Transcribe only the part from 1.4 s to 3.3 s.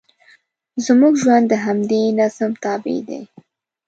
د همدې نظم تابع دی.